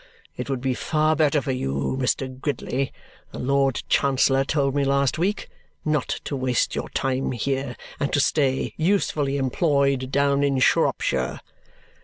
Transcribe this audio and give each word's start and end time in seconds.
It 0.35 0.49
would 0.49 0.61
be 0.61 0.73
far 0.73 1.15
better 1.15 1.43
for 1.43 1.51
you, 1.51 1.95
Mr. 2.01 2.27
Gridley,' 2.41 2.91
the 3.31 3.37
Lord 3.37 3.83
Chancellor 3.87 4.43
told 4.43 4.73
me 4.73 4.83
last 4.83 5.19
week, 5.19 5.47
'not 5.85 6.07
to 6.23 6.35
waste 6.35 6.73
your 6.73 6.89
time 6.89 7.33
here, 7.33 7.77
and 7.99 8.11
to 8.11 8.19
stay, 8.19 8.73
usefully 8.77 9.37
employed, 9.37 10.09
down 10.11 10.43
in 10.43 10.57
Shropshire.' 10.57 11.39